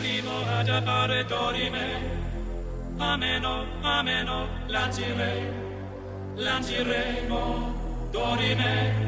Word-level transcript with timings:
vivo 0.00 0.44
ad 0.58 0.68
appare 0.68 1.24
dorime. 1.24 1.86
Ameno, 2.98 3.64
ameno, 3.82 4.48
lancire, 4.66 5.52
lanciremo 6.34 8.08
dorime. 8.10 9.06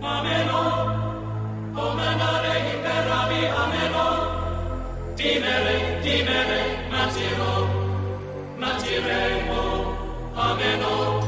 Ameno, 0.00 0.60
comandare 1.74 2.58
imperavi, 2.74 3.46
ameno. 3.46 4.06
Timere, 5.14 6.00
timere, 6.02 6.88
ameno. 10.34 11.27